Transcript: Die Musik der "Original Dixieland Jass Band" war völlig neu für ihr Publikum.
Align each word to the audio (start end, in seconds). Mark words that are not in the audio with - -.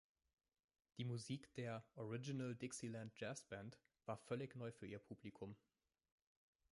Die 0.97 1.03
Musik 1.05 1.53
der 1.57 1.85
"Original 1.93 2.55
Dixieland 2.55 3.13
Jass 3.19 3.43
Band" 3.43 3.77
war 4.07 4.17
völlig 4.17 4.55
neu 4.55 4.71
für 4.71 4.87
ihr 4.87 4.97
Publikum. 4.97 5.55